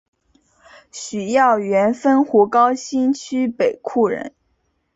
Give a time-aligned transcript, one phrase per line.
[0.91, 4.33] 许耀元汾湖高新区北厍人。